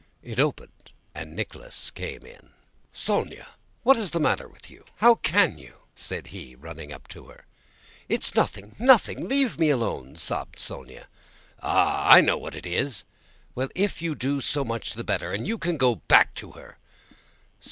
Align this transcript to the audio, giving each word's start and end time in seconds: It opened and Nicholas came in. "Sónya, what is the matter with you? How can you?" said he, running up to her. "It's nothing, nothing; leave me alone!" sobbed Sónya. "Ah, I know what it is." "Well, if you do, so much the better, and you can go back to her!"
It 0.23 0.39
opened 0.39 0.93
and 1.13 1.35
Nicholas 1.35 1.91
came 1.91 2.25
in. 2.25 2.53
"Sónya, 2.91 3.45
what 3.83 3.97
is 3.97 4.09
the 4.09 4.19
matter 4.19 4.47
with 4.49 4.67
you? 4.67 4.83
How 4.95 5.13
can 5.13 5.59
you?" 5.59 5.75
said 5.95 6.25
he, 6.33 6.55
running 6.55 6.91
up 6.91 7.07
to 7.09 7.25
her. 7.27 7.45
"It's 8.09 8.33
nothing, 8.33 8.75
nothing; 8.79 9.27
leave 9.27 9.59
me 9.59 9.69
alone!" 9.69 10.15
sobbed 10.15 10.57
Sónya. 10.57 11.05
"Ah, 11.61 12.09
I 12.09 12.19
know 12.19 12.39
what 12.39 12.55
it 12.55 12.65
is." 12.65 13.03
"Well, 13.53 13.69
if 13.75 14.01
you 14.01 14.15
do, 14.15 14.41
so 14.41 14.65
much 14.65 14.93
the 14.93 15.03
better, 15.03 15.31
and 15.33 15.45
you 15.45 15.59
can 15.59 15.77
go 15.77 15.93
back 15.93 16.33
to 16.33 16.53
her!" 16.53 16.79